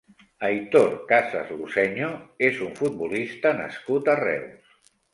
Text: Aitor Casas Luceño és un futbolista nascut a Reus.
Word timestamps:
Aitor 0.45 0.89
Casas 1.11 1.51
Luceño 1.59 2.11
és 2.49 2.59
un 2.71 2.75
futbolista 2.83 3.55
nascut 3.63 4.15
a 4.17 4.21
Reus. 4.27 4.87